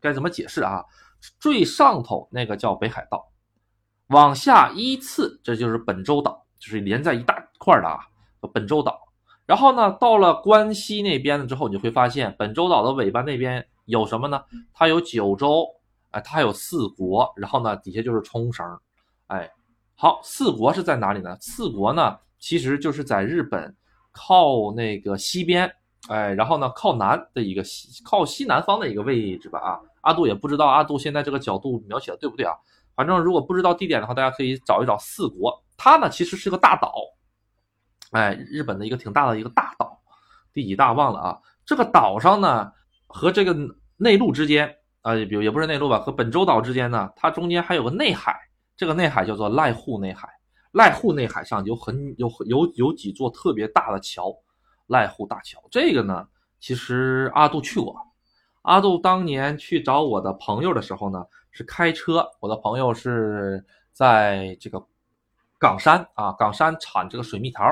[0.00, 0.84] 该怎么解释啊。
[1.38, 3.30] 最上头那个叫北海道，
[4.08, 8.00] 往下依次这就是本州岛，就是连在一大块的啊，
[8.52, 9.00] 本州岛。
[9.46, 13.66] 然后呢，到了关西那边了之后，你会发现本州岛的尾巴那边。
[13.86, 14.40] 有什么呢？
[14.72, 15.66] 它有九州，
[16.12, 18.64] 哎，它还有四国，然后呢，底下就是冲绳，
[19.26, 19.50] 哎，
[19.96, 21.36] 好，四国是在哪里呢？
[21.40, 23.74] 四国呢，其实就是在日本
[24.12, 25.70] 靠那个西边，
[26.08, 29.58] 哎，然后呢，靠南的一个西，靠西南方的一个位置吧。
[29.58, 32.54] 啊，阿杜也不知道阿杜现在这个角度描写的对不对啊？
[32.94, 35.62] 反正如果不知道地点的话，大家可以找一找四国。
[35.76, 36.92] 它呢，其实是个大岛，
[38.10, 40.00] 哎，日本的一个挺大的一个大岛，
[40.52, 41.38] 第几大忘了啊？
[41.64, 42.72] 这个岛上呢。
[43.14, 43.54] 和这个
[43.98, 48.34] 内陆之间啊，比如也不是内陆吧，和本州岛之间呢，它中间还有个内海，
[48.74, 50.26] 这个内海叫做濑户内海。
[50.72, 54.34] 濑户内海上有很有有有几座特别大的桥，
[54.88, 55.62] 濑户大桥。
[55.70, 56.26] 这个呢，
[56.60, 57.96] 其实阿杜去过。
[58.62, 62.24] 阿杜当年去找我的朋友的时候呢，是开车。
[62.38, 64.80] 我的朋友是在这个
[65.58, 67.64] 冈山啊，冈山产这个水蜜桃，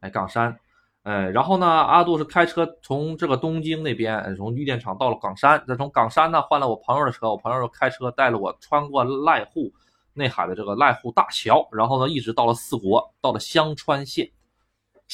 [0.00, 0.58] 哎，冈山。
[1.04, 9.72] 哎，然后呢，阿杜是开车从这个东京那边，从绿电厂到了冈山，再从冈山呢换了我朋友的车，我朋友开车带了我穿过濑户
[10.12, 14.28] 内海的这个濑户大桥，然后呢一直到了四国，到了香川县。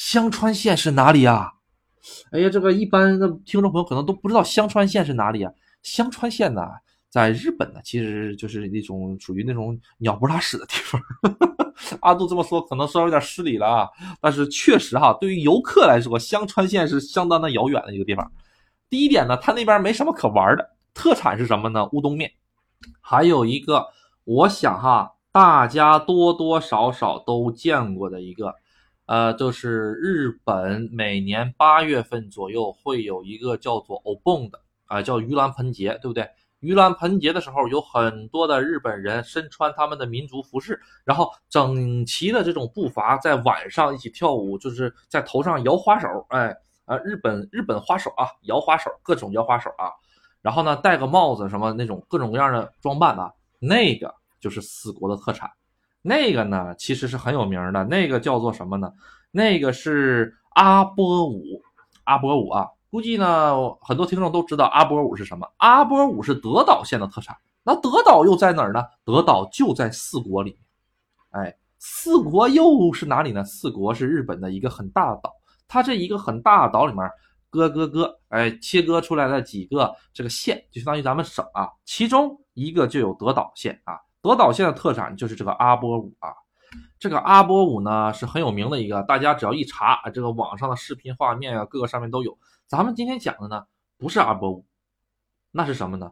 [0.01, 1.51] 香川县是哪里啊？
[2.31, 5.51] 哎呀，这个一般的听众朋友可能都不知道香川县是哪里啊？
[5.83, 6.61] 香川县呢，
[7.09, 11.01] 在日本呢，其实就是那种属于那种鸟不拉屎的地方。
[11.99, 13.89] 阿杜这么说可能稍微有点失礼了啊，
[14.21, 18.31] 但是确实哈，对于游客来说，香川县是相当的遥远的一个地方。
[18.89, 21.85] 第一点呢，它那边没什么可玩的，特产是什么呢？
[21.91, 22.31] 乌冬面。
[23.01, 23.85] 还有一个，
[24.23, 28.55] 我想哈，大家多多少少都见过的一个，
[29.09, 36.29] 呃，就是日本每年八月份左右会有一个叫做 Obon 的啊，叫盂兰盆节，对不对？
[36.61, 49.89] 盂兰盆节的时候，有很多的日本人身穿他们的民族服饰，然后整齐的这种步伐，在晚上一起跳舞，就是在头上摇花手，哎，啊，日本日本花手啊，摇花手，各种摇花手啊，
[50.43, 55.49] 然后呢，戴个帽子，什么那种各种各样的装扮啊，那个就是四国的特产，
[56.01, 58.91] 那个呢，其实是很有名的，那个叫做什么呢？
[59.31, 61.61] 那个是阿波舞，
[62.05, 62.67] 阿波舞啊。
[62.89, 65.47] 估计呢，很多听众都知道阿波舞是什么。
[65.57, 67.37] 阿波舞是德岛县的特产。
[67.63, 68.81] 那德岛又在哪儿呢？
[69.05, 71.43] 德岛就在四国里面。
[71.45, 73.43] 哎，四国又是哪里呢？
[73.43, 75.31] 四国是日本的一个很大的岛。
[75.67, 77.07] 它这一个很大的岛里面，
[77.51, 81.69] 割割割，哎，切割出来了几个这个县，就相当于咱们省啊。
[81.85, 83.99] 其中一个就有德岛县啊。
[84.29, 86.29] 德岛县的特产就是这个阿波舞啊。
[86.99, 92.37] 这个阿波舞呢是很有名的一个，大家只要一查，这个网上的视频画面啊，各个上面都有。
[92.67, 93.63] 咱们今天讲的呢
[93.97, 94.65] 不是阿波舞，
[95.51, 96.11] 那是什么呢？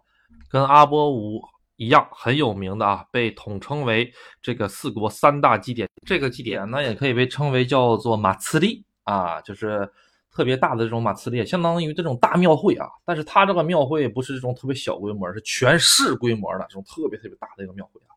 [0.50, 1.44] 跟阿波舞
[1.76, 5.88] 一样很有名的啊，被统称为这个四国三大祭典。
[6.06, 9.92] 这个祭典呢，也可以被称为叫做马刺利啊，就是
[10.38, 12.88] 特别大的这种马刺列，相当于这种大庙会啊。
[13.04, 18.14] 但是它这个庙会不是这种特别小规模，是全市规模的这种特别特别大的一个庙会啊。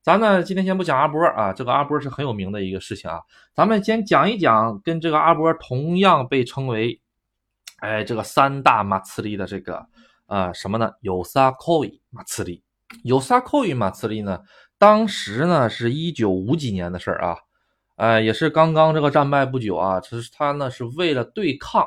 [0.00, 3.20] 咱呢今天先不讲阿波啊，这个阿波是很有名的一个事情啊。
[3.52, 7.00] 咱们先讲一讲跟这个阿波同样被称为，
[7.80, 9.84] 哎，这个三大马次利的这个
[10.26, 10.92] 呃什么呢？
[11.00, 12.62] 有萨科伊马次利。
[13.02, 14.38] 有萨科伊马茨利呢？
[14.78, 17.36] 当时呢是一九五几年的事儿啊，
[17.96, 20.00] 呃，也是刚刚这个战败不久啊。
[20.00, 21.86] 这是他呢是为了对抗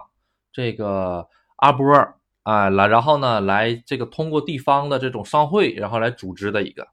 [0.52, 1.88] 这个阿波
[2.44, 6.88] 啊来，然后呢来这个通过地方的这种商会，然后来组织的一个。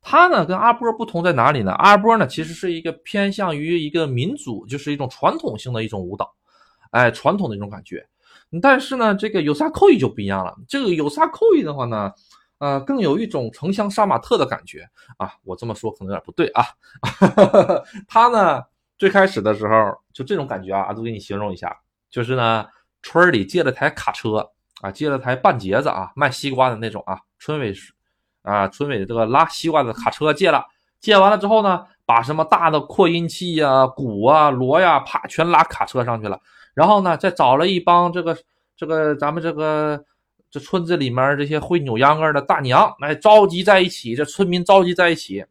[0.00, 1.72] 他呢跟阿波不同在哪里呢？
[1.72, 6.34] 阿波呢其实是一个偏向于一个民族，就是一种传统性的一种舞蹈，
[6.90, 8.06] 哎，传统的一种感觉。
[8.62, 10.54] 但是呢，这个有萨扣伊就不一样了。
[10.68, 12.12] 这个有萨扣伊的话呢？
[12.58, 14.88] 呃，更有一种城乡杀马特的感觉
[15.18, 15.30] 啊！
[15.44, 16.64] 我这么说可能有点不对啊。
[18.08, 18.62] 他呢，
[18.96, 21.76] 最开始的时候就这种感觉啊，阿杜给你形容一下，
[22.08, 22.66] 就是呢，
[23.02, 27.74] 村里借了台卡车啊，借了台半截子啊，卖西瓜的那种啊，村委
[28.40, 30.64] 啊，村委这个拉西瓜的卡车借了，
[30.98, 36.40] 借完了之后呢，把什么大的扩音器呀、鼓啊、锣呀，啪，全拉卡车上去了，
[36.72, 38.34] 然后呢，再找了一帮这个
[38.78, 40.02] 这个咱们这个。
[40.56, 45.44] 这村子里面这些会扭秧歌的大娘来召集在一起，这村民召集在一起，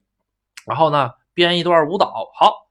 [0.65, 2.11] 然后呢编一段舞蹈。
[2.33, 2.67] 好，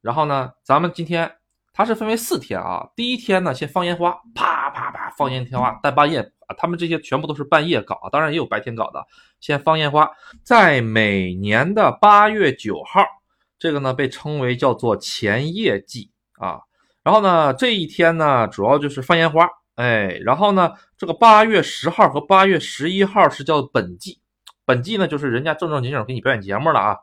[0.00, 1.36] 然后呢咱们今天
[1.72, 2.88] 它是分为四天啊。
[2.96, 9.06] 第一天呢先放烟花，啪啪啪放烟花，在半夜啊，他们这些全部都是半夜搞，当然也有白天搞的。
[9.38, 10.10] 先放烟花，
[10.42, 13.04] 在每年的八月九号，
[13.56, 16.62] 这个呢被称为叫做前夜祭啊。
[17.04, 19.48] 然后呢这一天呢主要就是放烟花。
[19.78, 24.18] 哎，然后呢，这个八月十号和八月十一号是叫本季，
[24.64, 26.96] 本季呢就是人家正正经经给你表演节目了啊。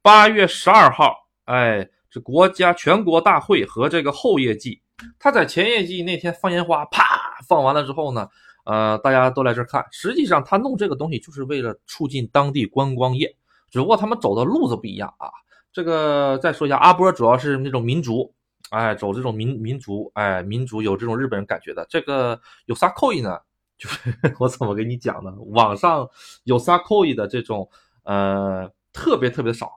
[0.00, 1.12] 八月十二号，
[1.46, 4.80] 哎，这国家全国大会和这个后夜祭，
[5.18, 7.04] 他在前夜祭那天放烟花，啪
[7.48, 8.28] 放完了之后呢，
[8.64, 9.84] 呃，大家都来这看。
[9.90, 13.34] 实际上他弄这个东西就是为了促进当地观光业，
[13.72, 15.26] 只不过他们走的路子不一样啊。
[15.72, 18.32] 这个再说一下，阿波主要是那种民族。
[18.70, 21.84] 哎，走这种民民族，哎，民族有这种日本人感觉的。
[21.90, 23.36] 这个有啥扣意呢？
[23.76, 25.32] 就是 我怎么给你讲呢？
[25.48, 26.08] 网上
[26.44, 27.68] 有啥扣意的这种，
[28.04, 29.72] 呃，特别特别少，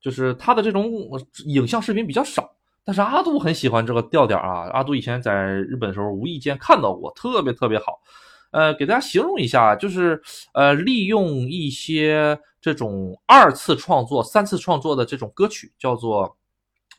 [0.00, 0.90] 就是他的这种
[1.44, 2.54] 影像视频比较少。
[2.84, 4.70] 但是阿杜很喜欢这个调调啊。
[4.72, 8.00] 阿杜以前在日本的时候无意间看到过，特别特别好。
[8.52, 10.22] 呃，给大家形容一下，就是
[10.54, 16.36] 呃，利用一些这种二次创作、三次创作的这种歌曲，叫做。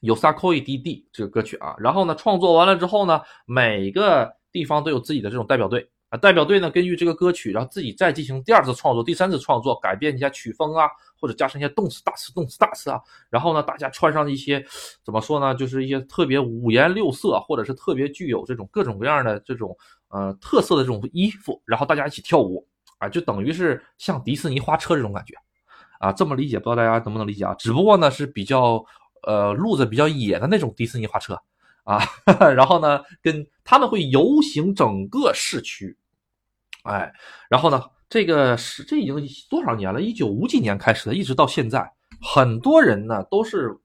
[0.04, 14.62] 有萨扣伊 D D 这个歌曲啊，然后呢，创作完了之后呢，每个地方都有自己的这种代表队啊，代表队呢根据这个歌曲，然后自己再进行第二次创作、第三次创作，改变一下曲风啊，或者加上一些动词大词、动词大词啊，然后呢，大家穿上一些
[15.06, 19.74] 怎么说呢，就是一些特别五颜六色，或者是特别具有这种各种各样的这种
[20.10, 22.68] 呃特色的这种衣服，然后大家一起跳舞
[23.00, 25.34] 啊，就等于是像迪士尼花车这种感觉
[26.02, 27.54] 啊，这么理解不知道大家能不能理解啊？
[27.54, 28.84] 只不过呢是比较。
[29.26, 31.40] 呃，路子比较野的那种迪士尼花车
[31.84, 32.00] 啊，
[32.56, 35.98] 然后呢，跟他们会游行整个市区，
[36.84, 37.14] 哎，
[37.50, 39.16] 然后呢，这个是这已经
[39.50, 40.02] 多少年了？
[40.02, 43.78] 一九五几年开始的，一直到现在，很多人呢都是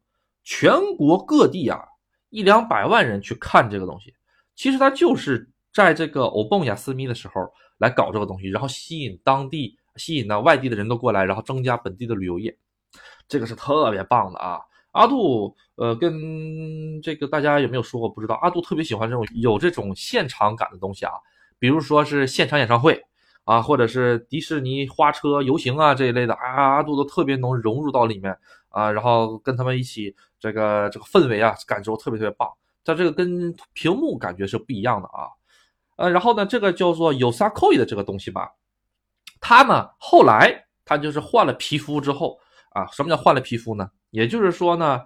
[0.44, 1.80] 全国各地啊，
[2.30, 4.14] 一两百万人去看这个东西。
[4.54, 7.34] 其实他就是在这个欧蹦雅斯密的时候
[7.78, 12.56] 来搞这个东西，然后吸引当地、吸引到外地的人都过来，然后增加本地的旅游业，
[13.28, 14.60] 这个是特别棒的啊。
[14.92, 18.08] 阿杜，呃，跟这个大家有没有说过？
[18.08, 18.34] 不知道。
[18.36, 21.12] 阿杜特别喜欢这种有这种现场感的东西啊，
[21.58, 23.04] 比如说是现场演唱会
[23.44, 28.36] 啊，或者是迪士尼花车游行啊这一类的啊，阿杜都特别能融入到里面
[28.70, 32.48] 啊，然后跟他们一起这个这个氛围啊，感受特别特别棒。
[32.82, 35.28] 在这个跟屏幕感觉是不一样的啊，
[35.96, 38.50] 呃，然后呢，这个叫做有萨扣伊的这个东西吧，
[39.40, 42.38] 它呢后来它就是换了皮肤之后。
[42.70, 43.90] 啊，什么叫换了皮肤呢？
[44.10, 45.02] 也就是说呢，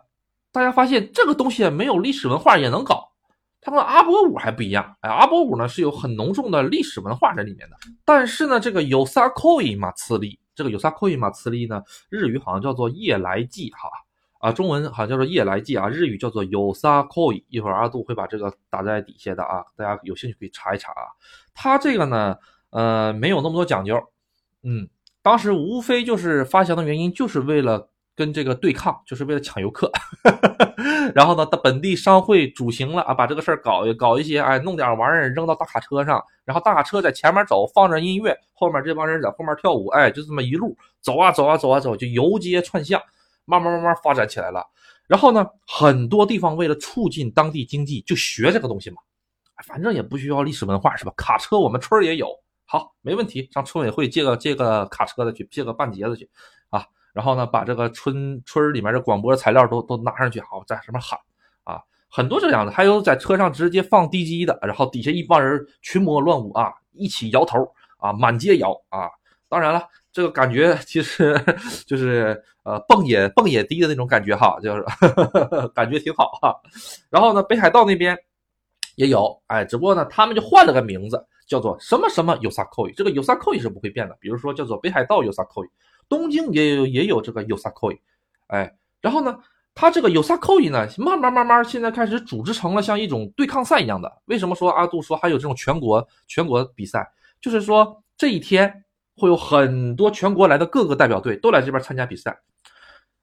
[0.53, 3.13] 大家发现这个东西没有历史文化也能搞，
[3.61, 4.97] 他们阿波舞还不一样。
[5.01, 7.77] 哎，阿波舞呢是有很浓重的历史文化在里面的。
[8.05, 13.89] 但是呢，这个有萨扣伊马茨利，这个有萨扣伊马茨利呢，日语好像叫做夜来祭哈，
[14.41, 17.45] 啊，中文好像叫做夜来祭啊，日语叫做有萨扣伊。
[17.49, 21.07] 一会儿阿杜会把这个打在底下的啊，大家有兴趣可以查一查啊。
[21.55, 22.37] 它这个呢，
[22.71, 23.97] 呃，没有那么多讲究，
[24.63, 24.89] 嗯。
[25.25, 27.92] 当时无非就是发祥的原因，就是为了
[28.23, 29.91] 跟这个对抗，就是为了抢游客。
[31.13, 43.03] 然后呢，到本地商会主行了啊，把这个事儿搞搞一些，哎，弄点玩意儿扔到大卡车上，然后大卡车在前面走，放着音乐，后面这帮人在后面跳舞，哎，就这么一路走啊走啊走啊走，就游街串巷，
[43.45, 44.65] 慢慢慢慢发展起来了。
[45.09, 48.99] 然后呢，很多地方为了促进当地经济，就学这个东西嘛，
[49.67, 51.13] 反正也不需要历史文化是吧？
[51.17, 52.29] 卡车我们村儿也有，
[52.65, 56.31] 好，没问题，上村委会借个借个卡车的去，借个半截子去。
[57.13, 61.19] 然后呢，把这个村村里面的广播材料都都拿上去，好在上面喊
[61.65, 67.59] 啊，很多这样的，还有在车上直接放地基的，然后底下一帮人群魔乱舞啊，一起摇头
[67.99, 69.11] 啊，满街摇啊。
[69.49, 71.39] 当然了，这个感觉其实
[71.87, 74.83] 就是呃蹦野蹦野迪的那种感觉哈，就是
[75.75, 76.59] 感觉挺好哈。
[77.11, 78.17] 然后呢，北海道那边
[78.97, 85.69] 也有，哎，只不过呢，他们就换了个名字，叫做什么什么有萨科伊这个有萨科伊是不会变的，比如说叫做北海道有萨科伊。
[86.09, 87.99] 东京也有也有这个 Yosakoi，
[88.49, 89.39] 哎，然后呢，
[89.75, 94.21] 它这个 Yosakoi 呢，慢慢慢慢现在开始组织成了像一种对抗赛一样的。
[94.27, 97.11] 为什么说阿杜说还有这种全国全国比赛？
[97.41, 98.85] 就是说这一天
[99.17, 102.39] 会有很多全国来的各个代表队都来这边参加比赛。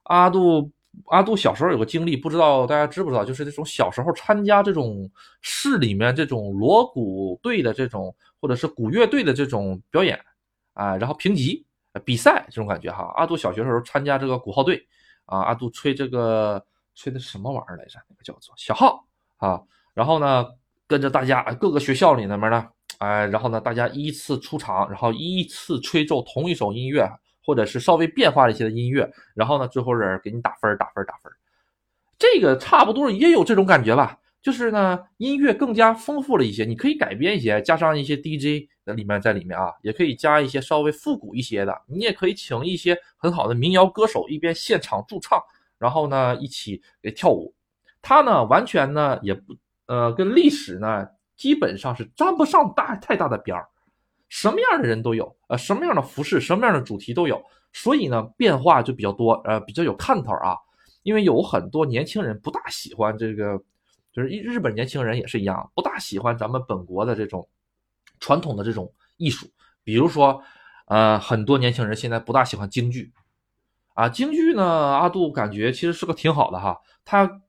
[0.03, 0.71] 阿杜
[1.05, 3.23] 阿杜小时候有个经历，不知道大家知不知道？
[3.23, 5.09] 就是这种小时候参加这种
[5.41, 10.19] 市里面这种锣鼓队的这种或者是鼓乐队的这种表演
[10.73, 11.63] 啊，然后评级。
[12.05, 14.87] 比赛这种感觉哈，阿杜小学时候参加这个鼓号队
[15.25, 16.63] 啊，阿杜吹这个
[16.95, 17.99] 吹的什么玩意儿来着？
[18.07, 19.05] 那个叫做小号
[19.37, 19.61] 啊。
[19.93, 20.45] 然后呢，
[20.87, 22.67] 跟着大家各个学校里那边呢，
[22.99, 27.09] 哎，然后呢，大家依次出场，然后依次吹奏同一首音乐，
[27.43, 31.31] 或者是稍微变化一些的音乐，然后呢，最后人给你打分，打分，打分。
[32.17, 34.19] 这个差不多也有这种感觉吧。
[34.41, 45.37] 就是呢，音乐更加丰富了一些，你可以改编一些，加上一些 DJ 的里面在里面啊，也可以加一些稍微复古一些的，你也可以请一些很好的民谣歌手，一边现场驻唱，
[45.77, 47.53] 然后呢一起给跳舞。
[48.01, 49.53] 它呢完全呢也不
[49.87, 53.67] 呃跟历史呢基本上是沾不上大太大的边儿，
[54.29, 60.55] 什么样的人都有，呃什么样的服饰，什么样的主题都有，所以呢变化就比较多，呃比较有看头啊，
[61.03, 63.61] 因为有很多年轻人不大喜欢这个。
[64.20, 67.47] 就是日日本年轻人也是一样，不大喜欢咱们本国的这种
[68.20, 69.47] 传统的这种艺术。
[69.82, 70.43] 比如说，
[70.88, 73.13] 呃，很多年轻人现在不大喜欢京剧
[73.93, 74.09] 啊。
[74.09, 76.78] 京剧呢，阿杜感觉其实是个挺好的哈。
[77.05, 77.41] 他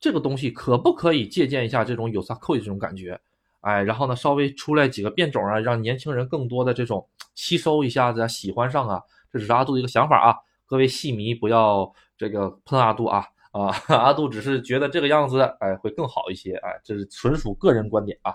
[0.00, 3.20] 这个东西可不可以借鉴一下这种有萨扣的这种感觉？
[3.60, 9.00] 哎，然后呢，稍微出来几个变种啊，让年轻人更多的这种吸收一下子，喜欢上啊。
[9.30, 10.36] 这是阿杜的一个想法啊。
[10.66, 13.24] 各位戏迷不要这个喷阿杜啊。
[13.52, 18.34] 啊， 阿杜只是觉得这个样子，哎，会更好一些，哎，这是纯属个人观点啊。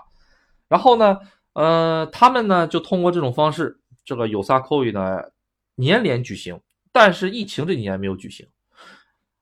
[0.68, 1.18] 然后呢，
[1.52, 5.20] 呃，他们呢就通过这种方式，这个有萨扣语呢
[5.76, 6.60] 年年举行，
[6.92, 8.46] 但是疫情这几年没有举行。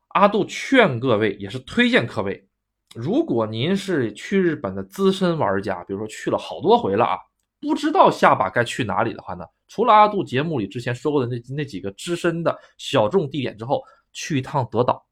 [0.09, 2.47] 阿杜劝各位，也是推荐各位，
[2.95, 7.17] 如果您是去日本的资深玩家，比如说去了好多回了啊，
[7.61, 15.03] 不知道下把该去哪里的话呢，除了阿杜节目里之前说过的那那几个资深的小众地点之后，去一趟德岛。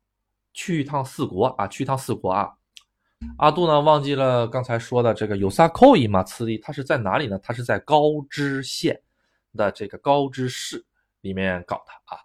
[0.53, 2.51] 去一趟四国啊，去一趟四国啊！
[3.36, 7.38] 阿杜呢忘记了刚才说的这个有萨扣伊马次利，它是在哪里呢？
[7.42, 9.01] 它是在高知县
[9.55, 10.84] 的这个高知市
[11.20, 12.18] 里面搞的啊。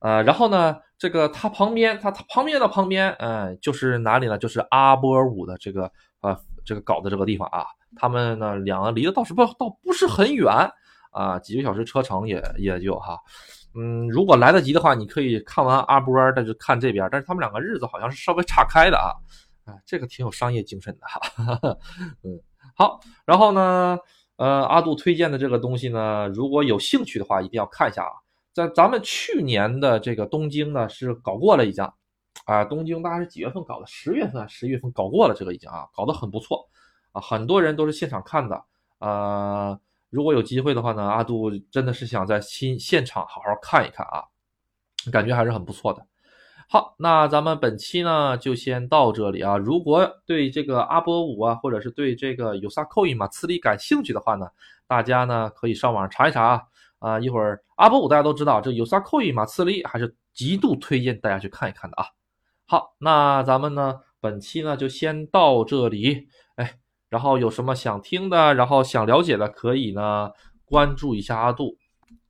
[0.00, 4.36] 呃，然后呢，这个它旁边，它它旁边的旁边，嗯，就是哪里呢？
[4.36, 7.64] 就是阿波舞的这个呃这个搞的这个地方啊。
[7.96, 10.52] 他们呢两个离得倒是不倒不是很远
[11.12, 13.18] 啊，几个小时车程也也就哈。
[13.74, 19.16] 嗯，如果来得及的话，你可以看完阿波，但是看这边，但是他们两个日子好像是稍微岔开的啊，
[19.64, 21.20] 啊，这个挺有商业精神的哈。
[22.22, 22.38] 嗯，
[22.76, 23.98] 好，然后呢，
[24.36, 28.12] 呃，阿杜推荐的这个东西呢，如果有兴趣的话，一定要看一下啊。
[28.52, 31.82] 在咱们去年的这个东京呢，是搞过了已经，
[32.44, 33.86] 啊，东京大概是几月份搞的？
[33.86, 36.68] 十月份、十一月份搞过了，这个已经啊，搞得很不错
[37.12, 38.64] 啊，很多人都是现场看的，
[38.98, 39.80] 呃。
[40.12, 44.22] 如果有机会的话呢，阿杜真的是想在新现场好好看一看啊，
[45.10, 46.06] 感觉还是很不错的。
[46.68, 49.56] 好，那咱们本期呢就先到这里啊。
[49.56, 54.46] 如果对这个阿波舞啊，或者是对这个有萨扣伊马次里感兴趣的话呢，
[54.86, 56.62] 大家呢可以上网查一查啊。
[56.98, 62.06] 啊，一会儿阿波舞大家都知道，这有萨扣伊马次里还是极度推荐大家去看一看的啊。
[62.66, 66.28] 好，那咱们呢本期呢就先到这里，
[67.12, 70.30] 然后有什么想听的，然后想了解的，可以呢
[70.64, 71.76] 关注一下阿杜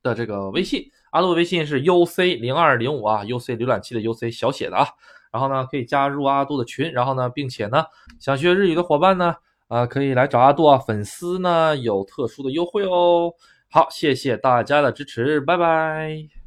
[0.01, 4.85] 的这个微信，阿杜的微信是 uc 零二零五啊，uc 浏览器的 uc 小写的啊。
[5.31, 7.85] 然后呢可以加入阿杜的群，然后呢，并且呢
[8.19, 9.33] 想学日语的伙伴呢，
[9.69, 13.31] 啊可以来找阿杜啊，粉丝呢有特殊的优惠哦。
[13.71, 16.42] 好，谢谢大家的支持，拜拜。